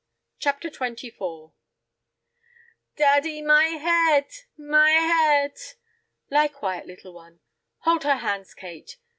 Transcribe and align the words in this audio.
CHAPTER 0.39 0.71
XXIV 0.71 1.51
"Daddy, 2.95 3.43
my 3.43 3.65
head, 3.65 4.31
my 4.57 4.89
head!" 4.89 5.55
"Lie 6.31 6.47
quiet, 6.47 6.87
little 6.87 7.13
one. 7.13 7.39
Hold 7.81 8.03
her 8.05 8.15
hands, 8.17 8.55
Kate. 8.55 8.97